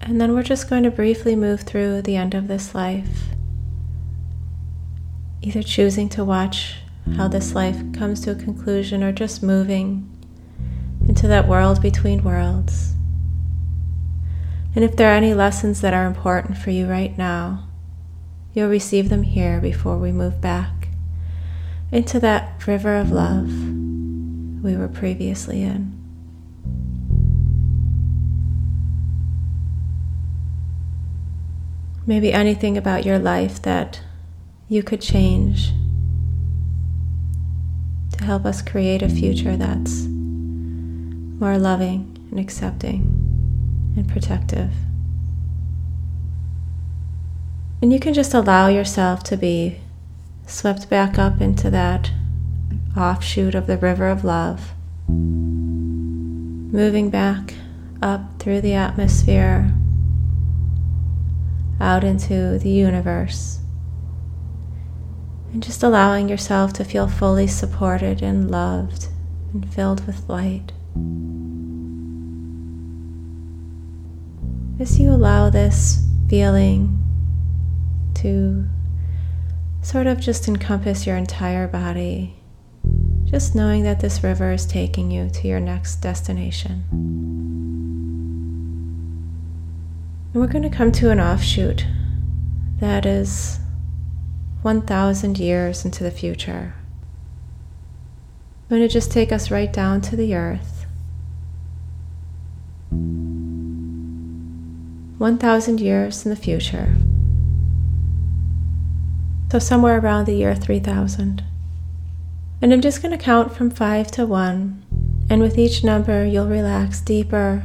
And 0.00 0.20
then 0.20 0.32
we're 0.32 0.42
just 0.42 0.70
going 0.70 0.84
to 0.84 0.90
briefly 0.90 1.36
move 1.36 1.60
through 1.60 2.02
the 2.02 2.16
end 2.16 2.34
of 2.34 2.48
this 2.48 2.74
life, 2.74 3.28
either 5.42 5.62
choosing 5.62 6.08
to 6.10 6.24
watch 6.24 6.76
how 7.16 7.28
this 7.28 7.54
life 7.54 7.80
comes 7.92 8.20
to 8.20 8.30
a 8.30 8.34
conclusion 8.34 9.02
or 9.02 9.12
just 9.12 9.42
moving 9.42 10.08
into 11.08 11.28
that 11.28 11.46
world 11.46 11.82
between 11.82 12.24
worlds. 12.24 12.94
And 14.74 14.84
if 14.84 14.96
there 14.96 15.10
are 15.10 15.16
any 15.16 15.34
lessons 15.34 15.80
that 15.82 15.92
are 15.92 16.06
important 16.06 16.56
for 16.56 16.70
you 16.70 16.86
right 16.86 17.16
now, 17.16 17.68
you'll 18.54 18.68
receive 18.68 19.08
them 19.08 19.22
here 19.22 19.60
before 19.60 19.98
we 19.98 20.12
move 20.12 20.40
back 20.40 20.88
into 21.90 22.18
that 22.20 22.66
river 22.66 22.96
of 22.96 23.10
love 23.10 23.50
we 24.62 24.76
were 24.76 24.88
previously 24.88 25.62
in. 25.62 25.98
Maybe 32.06 32.32
anything 32.32 32.78
about 32.78 33.04
your 33.04 33.18
life 33.18 33.60
that 33.62 34.00
you 34.68 34.82
could 34.82 35.00
change 35.00 35.72
to 38.16 38.24
help 38.24 38.44
us 38.44 38.62
create 38.62 39.02
a 39.02 39.08
future 39.08 39.56
that's 39.56 40.06
more 40.06 41.58
loving 41.58 42.26
and 42.30 42.40
accepting 42.40 43.11
and 43.96 44.08
protective. 44.08 44.70
And 47.80 47.92
you 47.92 47.98
can 47.98 48.14
just 48.14 48.32
allow 48.32 48.68
yourself 48.68 49.24
to 49.24 49.36
be 49.36 49.80
swept 50.46 50.88
back 50.88 51.18
up 51.18 51.40
into 51.40 51.70
that 51.70 52.12
offshoot 52.96 53.54
of 53.54 53.66
the 53.66 53.76
river 53.76 54.08
of 54.08 54.24
love, 54.24 54.72
moving 55.08 57.10
back 57.10 57.54
up 58.00 58.38
through 58.38 58.60
the 58.60 58.74
atmosphere 58.74 59.72
out 61.80 62.04
into 62.04 62.58
the 62.58 62.70
universe. 62.70 63.58
And 65.52 65.62
just 65.62 65.82
allowing 65.82 66.28
yourself 66.28 66.72
to 66.74 66.84
feel 66.84 67.08
fully 67.08 67.46
supported 67.46 68.22
and 68.22 68.50
loved 68.50 69.08
and 69.52 69.70
filled 69.74 70.06
with 70.06 70.28
light. 70.28 70.72
As 74.82 74.98
you 74.98 75.12
allow 75.12 75.48
this 75.48 76.04
feeling 76.28 76.98
to 78.14 78.68
sort 79.80 80.08
of 80.08 80.18
just 80.18 80.48
encompass 80.48 81.06
your 81.06 81.16
entire 81.16 81.68
body, 81.68 82.34
just 83.24 83.54
knowing 83.54 83.84
that 83.84 84.00
this 84.00 84.24
river 84.24 84.50
is 84.50 84.66
taking 84.66 85.12
you 85.12 85.30
to 85.30 85.46
your 85.46 85.60
next 85.60 86.00
destination. 86.00 86.84
And 90.32 90.42
we're 90.42 90.48
going 90.48 90.68
to 90.68 90.76
come 90.76 90.90
to 90.90 91.10
an 91.10 91.20
offshoot 91.20 91.86
that 92.80 93.06
is 93.06 93.60
1,000 94.62 95.38
years 95.38 95.84
into 95.84 96.02
the 96.02 96.10
future. 96.10 96.74
I'm 98.64 98.78
going 98.78 98.82
to 98.82 98.88
just 98.92 99.12
take 99.12 99.30
us 99.30 99.48
right 99.48 99.72
down 99.72 100.00
to 100.00 100.16
the 100.16 100.34
earth. 100.34 100.86
1,000 105.22 105.80
years 105.80 106.26
in 106.26 106.30
the 106.30 106.36
future. 106.36 106.94
So, 109.50 109.58
somewhere 109.58 109.98
around 109.98 110.26
the 110.26 110.34
year 110.34 110.54
3000. 110.54 111.44
And 112.60 112.72
I'm 112.72 112.80
just 112.80 113.00
going 113.00 113.16
to 113.16 113.24
count 113.24 113.54
from 113.54 113.70
5 113.70 114.10
to 114.12 114.26
1. 114.26 114.82
And 115.30 115.40
with 115.40 115.58
each 115.58 115.84
number, 115.84 116.26
you'll 116.26 116.48
relax 116.48 117.00
deeper 117.00 117.62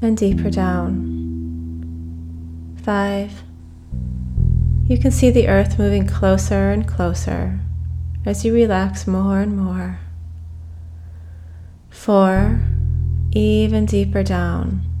and 0.00 0.16
deeper 0.16 0.50
down 0.50 1.14
five. 2.84 3.42
You 4.86 4.98
can 4.98 5.10
see 5.10 5.30
the 5.30 5.48
earth 5.48 5.78
moving 5.78 6.06
closer 6.06 6.70
and 6.70 6.86
closer 6.86 7.58
as 8.26 8.44
you 8.44 8.52
relax 8.52 9.06
more 9.06 9.40
and 9.40 9.56
more. 9.56 9.98
Four, 11.88 12.60
even 13.32 13.86
deeper 13.86 14.22
down. 14.22 14.93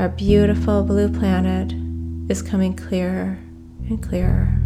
Our 0.00 0.08
beautiful 0.08 0.82
blue 0.82 1.12
planet 1.12 1.74
is 2.30 2.40
coming 2.40 2.74
clearer 2.74 3.36
and 3.86 4.02
clearer. 4.02 4.58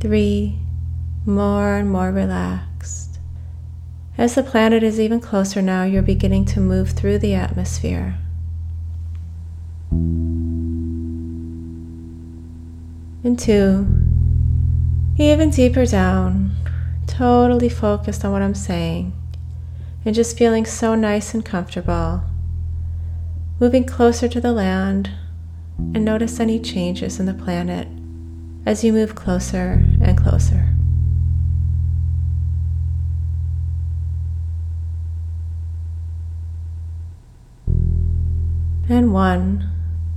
Three, 0.00 0.58
more 1.26 1.74
and 1.76 1.90
more 1.90 2.10
relaxed. 2.10 3.18
As 4.16 4.34
the 4.34 4.42
planet 4.42 4.82
is 4.82 4.98
even 4.98 5.20
closer 5.20 5.60
now, 5.60 5.82
you're 5.82 6.00
beginning 6.00 6.46
to 6.46 6.58
move 6.58 6.92
through 6.92 7.18
the 7.18 7.34
atmosphere. 7.34 8.16
and 13.22 13.38
two, 13.38 13.86
even 15.18 15.50
deeper 15.50 15.84
down, 15.84 16.52
totally 17.06 17.68
focused 17.68 18.24
on 18.24 18.32
what 18.32 18.40
I'm 18.40 18.54
saying, 18.54 19.12
and 20.06 20.14
just 20.14 20.38
feeling 20.38 20.64
so 20.64 20.94
nice 20.94 21.34
and 21.34 21.44
comfortable. 21.44 22.22
Moving 23.60 23.84
closer 23.84 24.26
to 24.26 24.40
the 24.40 24.52
land 24.52 25.10
and 25.78 26.02
notice 26.02 26.40
any 26.40 26.58
changes 26.58 27.20
in 27.20 27.26
the 27.26 27.34
planet 27.34 27.86
as 28.64 28.82
you 28.82 28.90
move 28.90 29.14
closer 29.14 29.84
and 30.00 30.16
closer. 30.16 30.70
And 38.88 39.12
one, 39.12 39.70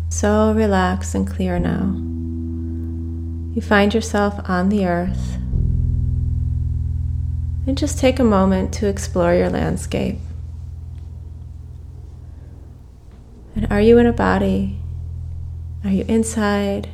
so 0.07 0.53
relaxed 0.53 1.13
and 1.13 1.27
clear 1.27 1.59
now 1.59 1.99
you 3.53 3.61
find 3.61 3.93
yourself 3.93 4.39
on 4.49 4.69
the 4.69 4.87
earth. 4.87 5.35
And 7.67 7.77
just 7.77 7.99
take 7.99 8.19
a 8.19 8.23
moment 8.23 8.73
to 8.75 8.87
explore 8.87 9.35
your 9.35 9.49
landscape. 9.49 10.17
And 13.55 13.67
are 13.71 13.81
you 13.81 13.97
in 13.97 14.05
a 14.05 14.13
body? 14.13 14.79
Are 15.83 15.91
you 15.91 16.05
inside? 16.07 16.89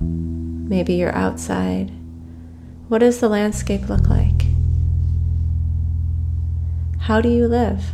Maybe 0.00 0.94
you're 0.94 1.14
outside. 1.14 1.90
What 2.88 2.98
does 2.98 3.20
the 3.20 3.28
landscape 3.28 3.88
look 3.88 4.08
like? 4.08 4.46
How 7.00 7.20
do 7.20 7.28
you 7.28 7.46
live? 7.46 7.84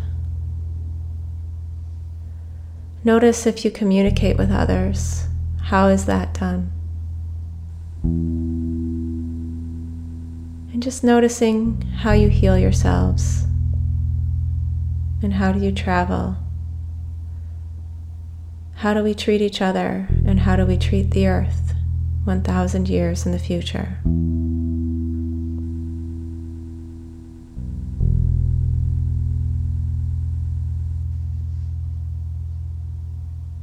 Notice 3.05 3.47
if 3.47 3.65
you 3.65 3.71
communicate 3.71 4.37
with 4.37 4.51
others. 4.51 5.27
How 5.63 5.89
is 5.89 6.07
that 6.07 6.35
done? 6.35 6.73
And 10.73 10.83
just 10.83 11.05
noticing 11.05 11.83
how 11.99 12.13
you 12.13 12.29
heal 12.29 12.59
yourselves 12.59 13.47
and 15.23 15.35
how 15.35 15.53
do 15.53 15.61
you 15.61 15.73
travel? 15.73 16.37
How 18.83 18.95
do 18.95 19.05
we 19.05 19.15
treat 19.15 19.41
each 19.41 19.63
other 19.63 20.09
and 20.27 20.41
how 20.41 20.57
do 20.57 20.67
we 20.67 20.77
treat 20.77 21.13
the 21.13 21.29
earth 21.29 21.73
1,000 22.25 22.89
years 22.89 23.25
in 23.25 23.31
the 23.31 23.39
future? 23.39 23.99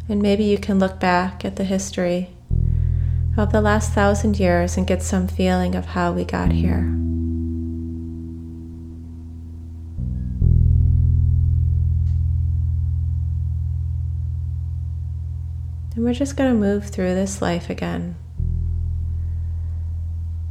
And 0.08 0.21
maybe 0.21 0.45
you 0.45 0.58
can 0.58 0.79
look 0.79 1.01
back 1.01 1.43
at 1.43 1.58
the 1.58 1.65
history 1.65 2.29
of 3.38 3.51
the 3.51 3.60
last 3.60 3.91
thousand 3.91 4.39
years 4.39 4.77
and 4.77 4.88
get 4.88 5.03
some 5.03 5.27
feeling 5.27 5.75
of 5.75 5.88
how 5.88 6.13
we 6.13 6.23
got 6.23 6.53
here. 6.53 6.95
And 15.95 16.06
we're 16.06 16.13
just 16.13 16.38
going 16.38 16.52
to 16.52 16.58
move 16.58 16.86
through 16.86 17.15
this 17.15 17.41
life 17.41 17.69
again, 17.69 18.15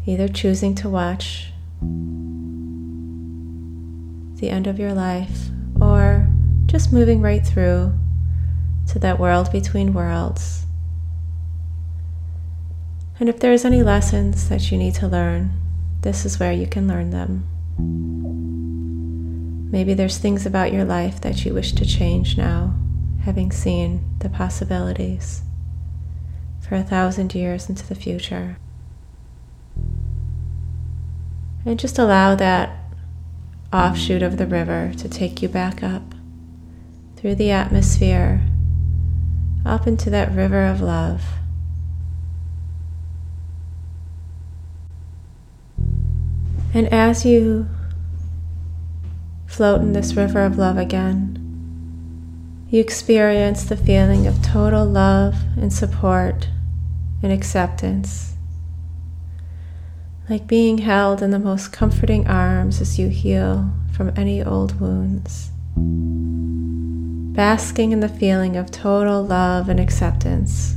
either 0.07 0.29
choosing 0.29 0.74
to 0.77 0.88
watch 0.88 1.53
the 4.40 4.51
end 4.51 4.66
of 4.66 4.79
your 4.79 4.92
life 4.92 5.48
or 5.81 6.29
just 6.66 6.92
moving 6.92 7.22
right 7.22 7.46
through 7.46 7.92
to 8.88 8.98
that 8.98 9.18
world 9.18 9.51
between 9.53 9.92
worlds. 9.94 10.66
And 13.20 13.29
if 13.29 13.40
there's 13.40 13.64
any 13.64 13.83
lessons 13.83 14.48
that 14.48 14.70
you 14.70 14.79
need 14.79 14.94
to 14.96 15.09
learn, 15.09 15.53
this 16.03 16.24
is 16.24 16.38
where 16.38 16.53
you 16.53 16.66
can 16.66 16.87
learn 16.87 17.11
them. 17.11 17.48
Maybe 19.70 19.94
there's 19.94 20.18
things 20.18 20.46
about 20.46 20.72
your 20.72 20.85
life 20.85 21.20
that 21.22 21.44
you 21.44 21.53
wish 21.53 21.72
to 21.72 21.85
change 21.85 22.38
now, 22.38 22.74
having 23.22 23.52
seen 23.52 24.04
the 24.20 24.28
possibilities 24.28 25.42
for 26.61 26.74
a 26.74 26.83
thousand 26.83 27.35
years 27.35 27.68
into 27.68 27.87
the 27.87 27.94
future. 27.94 28.59
And 31.64 31.78
just 31.78 31.98
allow 31.98 32.35
that 32.35 32.78
offshoot 33.72 34.22
of 34.22 34.37
the 34.37 34.46
river 34.46 34.92
to 34.96 35.09
take 35.09 35.42
you 35.42 35.48
back 35.48 35.83
up 35.83 36.14
through 37.16 37.35
the 37.35 37.50
atmosphere 37.50 38.42
up 39.66 39.87
into 39.87 40.09
that 40.11 40.33
river 40.33 40.64
of 40.64 40.81
love. 40.81 41.22
And 46.72 46.87
as 46.92 47.24
you 47.24 47.68
float 49.46 49.81
in 49.81 49.92
this 49.92 50.14
river 50.14 50.44
of 50.44 50.59
love 50.59 50.76
again, 50.76 51.38
you 52.70 52.81
experience 52.81 53.64
the 53.64 53.76
feeling 53.76 54.26
of 54.26 54.42
total 54.42 54.85
love 54.85 55.35
and 55.57 55.72
support 55.72 56.48
and 57.22 57.33
acceptance, 57.33 58.35
like 60.28 60.46
being 60.46 60.78
held 60.78 61.22
in 61.22 61.31
the 61.31 61.38
most 61.38 61.72
comforting 61.72 62.26
arms 62.28 62.83
as 62.83 62.98
you 62.98 63.09
heal 63.09 63.70
from 63.90 64.12
any 64.16 64.42
old 64.42 64.78
wounds. 64.78 65.50
Basking 67.35 67.92
in 67.92 68.00
the 68.00 68.09
feeling 68.09 68.57
of 68.57 68.70
total 68.70 69.24
love 69.24 69.70
and 69.70 69.81
acceptance. 69.81 70.76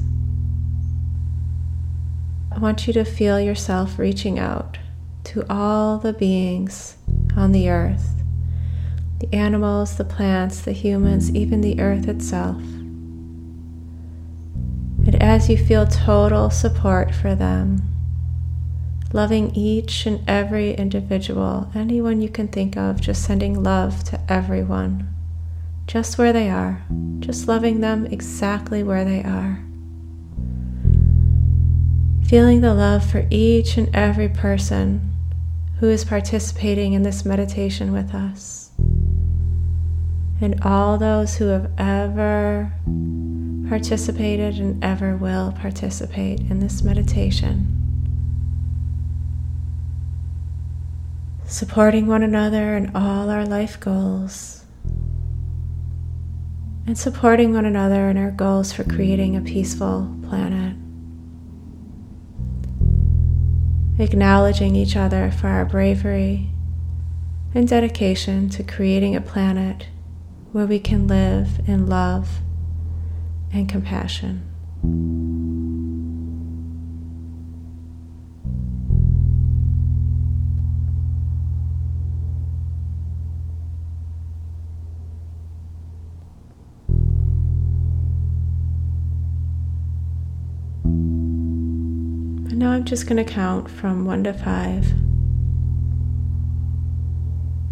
I 2.53 2.59
want 2.59 2.87
you 2.87 2.93
to 2.93 3.03
feel 3.03 3.39
yourself 3.39 3.99
reaching 3.99 4.39
out 4.39 4.77
to 5.25 5.43
all 5.49 5.97
the 5.97 6.13
beings 6.13 6.95
on 7.35 7.51
the 7.51 7.69
earth 7.69 8.20
the 9.21 9.33
animals, 9.33 9.95
the 9.95 10.03
plants, 10.03 10.61
the 10.61 10.73
humans, 10.73 11.33
even 11.33 11.61
the 11.61 11.79
earth 11.79 12.09
itself. 12.09 12.57
And 15.05 15.15
as 15.21 15.49
you 15.49 15.57
feel 15.57 15.87
total 15.87 16.49
support 16.49 17.15
for 17.15 17.33
them, 17.33 17.81
loving 19.13 19.55
each 19.55 20.05
and 20.05 20.21
every 20.27 20.73
individual, 20.73 21.71
anyone 21.73 22.21
you 22.21 22.29
can 22.29 22.49
think 22.49 22.75
of, 22.75 22.99
just 22.99 23.23
sending 23.23 23.63
love 23.63 24.03
to 24.05 24.19
everyone 24.27 25.07
just 25.91 26.17
where 26.17 26.31
they 26.31 26.49
are, 26.49 26.81
just 27.19 27.49
loving 27.49 27.81
them 27.81 28.05
exactly 28.05 28.81
where 28.81 29.03
they 29.03 29.21
are. 29.23 29.61
Feeling 32.25 32.61
the 32.61 32.73
love 32.73 33.03
for 33.05 33.27
each 33.29 33.77
and 33.77 33.93
every 33.93 34.29
person 34.29 35.13
who 35.79 35.89
is 35.89 36.05
participating 36.05 36.93
in 36.93 37.03
this 37.03 37.25
meditation 37.25 37.91
with 37.91 38.15
us, 38.15 38.60
and 40.41 40.59
all 40.63 40.97
those 40.97 41.35
who 41.35 41.45
have 41.45 41.71
ever 41.77 42.73
participated 43.69 44.55
and 44.55 44.83
ever 44.83 45.15
will 45.15 45.51
participate 45.51 46.39
in 46.41 46.59
this 46.59 46.81
meditation. 46.81 47.77
Supporting 51.45 52.07
one 52.07 52.23
another 52.23 52.75
in 52.75 52.95
all 52.95 53.29
our 53.29 53.45
life 53.45 53.79
goals 53.79 54.65
and 56.87 56.97
supporting 56.97 57.53
one 57.53 57.65
another 57.65 58.09
in 58.09 58.17
our 58.17 58.31
goals 58.31 58.73
for 58.73 58.83
creating 58.83 59.35
a 59.35 59.41
peaceful 59.41 60.13
planet. 60.27 60.75
Acknowledging 63.99 64.75
each 64.75 64.95
other 64.95 65.29
for 65.29 65.47
our 65.47 65.65
bravery 65.65 66.49
and 67.53 67.67
dedication 67.67 68.49
to 68.49 68.63
creating 68.63 69.15
a 69.15 69.21
planet 69.21 69.87
where 70.51 70.65
we 70.65 70.79
can 70.79 71.07
live 71.07 71.61
in 71.65 71.87
love 71.87 72.41
and 73.53 73.69
compassion. 73.69 74.47
And 90.83 92.57
now 92.57 92.71
I'm 92.71 92.83
just 92.83 93.07
going 93.07 93.23
to 93.23 93.31
count 93.31 93.69
from 93.69 94.03
one 94.03 94.25
to 94.25 94.33
five. 94.33 94.91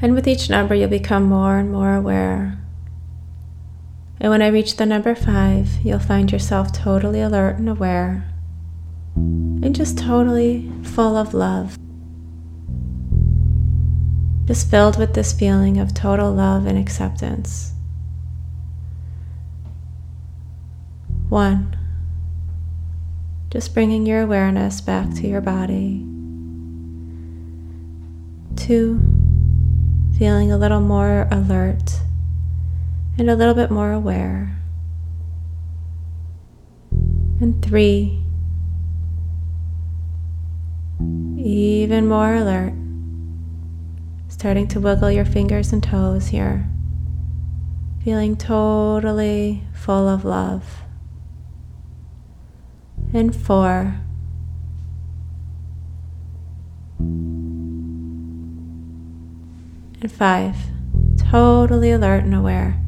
And 0.01 0.15
with 0.15 0.29
each 0.29 0.49
number, 0.49 0.73
you'll 0.75 0.87
become 0.87 1.23
more 1.23 1.57
and 1.57 1.73
more 1.73 1.93
aware. 1.93 2.57
And 4.21 4.29
when 4.29 4.41
I 4.41 4.47
reach 4.47 4.75
the 4.75 4.85
number 4.85 5.15
five, 5.15 5.69
you'll 5.83 5.99
find 5.99 6.31
yourself 6.31 6.73
totally 6.73 7.21
alert 7.21 7.57
and 7.57 7.69
aware, 7.69 8.25
and 9.15 9.73
just 9.73 9.97
totally 9.97 10.69
full 10.83 11.15
of 11.15 11.33
love. 11.33 11.77
Just 14.45 14.69
filled 14.69 14.97
with 14.97 15.13
this 15.13 15.31
feeling 15.31 15.77
of 15.77 15.93
total 15.93 16.33
love 16.33 16.65
and 16.65 16.77
acceptance. 16.77 17.73
One. 21.29 21.77
Just 23.51 23.73
bringing 23.73 24.05
your 24.05 24.21
awareness 24.21 24.81
back 24.81 25.13
to 25.15 25.27
your 25.27 25.41
body. 25.41 26.05
Two, 28.55 28.99
feeling 30.17 30.51
a 30.51 30.57
little 30.57 30.81
more 30.81 31.27
alert 31.31 32.01
and 33.19 33.29
a 33.29 33.35
little 33.35 33.53
bit 33.53 33.69
more 33.69 33.91
aware. 33.91 34.57
And 37.41 37.61
three, 37.63 38.23
even 41.37 42.07
more 42.07 42.35
alert. 42.35 42.73
Starting 44.27 44.67
to 44.69 44.79
wiggle 44.79 45.11
your 45.11 45.25
fingers 45.25 45.73
and 45.73 45.83
toes 45.83 46.27
here. 46.27 46.69
Feeling 48.03 48.37
totally 48.37 49.63
full 49.73 50.07
of 50.07 50.23
love 50.23 50.83
and 53.13 53.35
four. 53.35 53.99
And 60.01 60.11
five, 60.11 60.55
totally 61.17 61.91
alert 61.91 62.23
and 62.23 62.33
aware, 62.33 62.79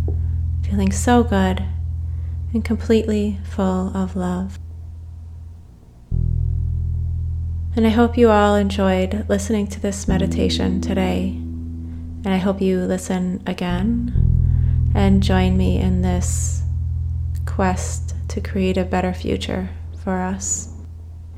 feeling 0.71 0.91
so 0.91 1.21
good 1.21 1.61
and 2.53 2.63
completely 2.63 3.37
full 3.43 3.95
of 3.95 4.15
love. 4.15 4.57
And 7.75 7.85
I 7.85 7.89
hope 7.89 8.17
you 8.17 8.29
all 8.29 8.55
enjoyed 8.55 9.25
listening 9.27 9.67
to 9.67 9.81
this 9.81 10.07
meditation 10.07 10.79
today. 10.79 11.31
And 12.23 12.29
I 12.29 12.37
hope 12.37 12.61
you 12.61 12.79
listen 12.79 13.43
again 13.45 14.93
and 14.95 15.21
join 15.21 15.57
me 15.57 15.77
in 15.77 16.03
this 16.03 16.61
quest 17.45 18.15
to 18.29 18.39
create 18.39 18.77
a 18.77 18.85
better 18.85 19.13
future 19.13 19.69
for 20.01 20.21
us 20.21 20.73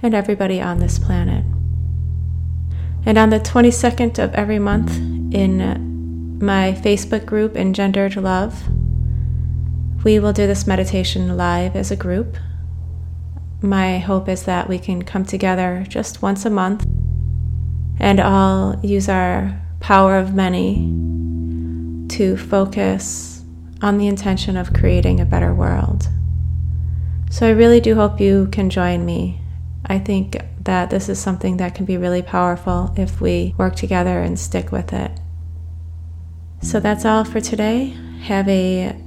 and 0.04 0.14
everybody 0.14 0.62
on 0.62 0.78
this 0.78 1.00
planet. 1.00 1.44
And 3.04 3.18
on 3.18 3.32
the 3.32 3.40
22nd 3.40 4.24
of 4.24 4.32
every 4.36 4.60
month 4.60 4.96
in 5.34 6.38
my 6.40 6.74
Facebook 6.74 7.26
group, 7.26 7.56
Engendered 7.56 8.16
Love, 8.16 8.64
we 10.04 10.20
will 10.20 10.34
do 10.34 10.48
this 10.48 10.68
meditation 10.68 11.38
live 11.38 11.76
as 11.76 11.92
a 11.92 11.96
group 11.96 12.38
my 13.64 13.98
hope 13.98 14.28
is 14.28 14.44
that 14.44 14.68
we 14.68 14.78
can 14.78 15.04
come 15.04 15.24
together 15.24 15.86
just 15.88 16.22
once 16.22 16.46
a 16.46 16.50
month 16.50 16.86
and 17.98 18.20
all 18.20 18.78
use 18.84 19.08
our 19.08 19.58
power 19.80 20.18
of 20.18 20.36
many 20.36 20.92
to 22.10 22.36
focus 22.36 23.44
on 23.82 23.98
the 23.98 24.08
intention 24.08 24.58
of 24.58 24.74
creating 24.74 25.20
a 25.20 25.26
better 25.26 25.54
world. 25.54 26.10
So 27.30 27.48
I 27.48 27.52
really 27.52 27.80
do 27.80 27.96
hope 27.96 28.20
you 28.20 28.50
can 28.52 28.70
join 28.70 29.06
me. 29.06 29.40
I 29.86 29.98
think 29.98 30.38
that 30.62 30.90
this 30.90 31.08
is 31.08 31.20
something 31.20 31.58
that 31.58 31.74
can 31.74 31.86
be 31.86 31.98
really 31.98 32.22
powerful 32.22 32.94
if 32.98 33.22
we 33.22 33.56
work 33.58 33.76
together 33.76 34.20
and 34.20 34.38
stick 34.38 34.74
with 34.74 34.92
it. 34.92 35.12
So 36.62 36.82
that's 36.82 37.06
all 37.06 37.24
for 37.24 37.40
today. 37.40 37.96
Have 38.24 38.48
a 38.50 39.03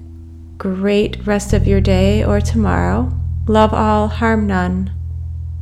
great 0.58 1.26
rest 1.26 1.52
of 1.52 1.66
your 1.66 1.80
day 1.80 2.24
or 2.24 2.40
tomorrow. 2.40 3.12
Love 3.46 3.72
all, 3.72 4.08
harm 4.08 4.46
none, 4.46 4.90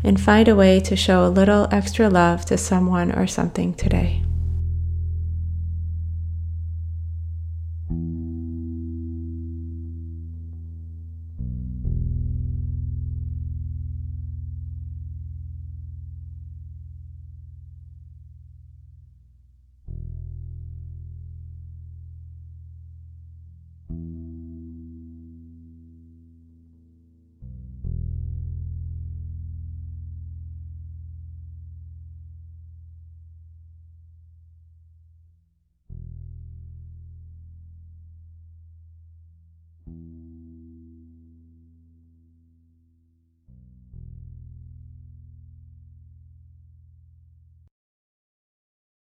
and 0.03 0.21
find 0.21 0.49
a 0.49 0.57
way 0.57 0.81
to 0.81 0.97
show 0.97 1.27
a 1.27 1.29
little 1.29 1.69
extra 1.71 2.09
love 2.09 2.45
to 2.47 2.57
someone 2.57 3.13
or 3.13 3.27
something 3.27 3.75
today. 3.75 4.24